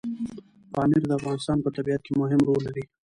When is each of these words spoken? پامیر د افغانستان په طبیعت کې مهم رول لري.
پامیر 0.73 1.03
د 1.07 1.11
افغانستان 1.19 1.57
په 1.61 1.69
طبیعت 1.75 2.01
کې 2.05 2.13
مهم 2.21 2.39
رول 2.47 2.61
لري. 2.67 2.83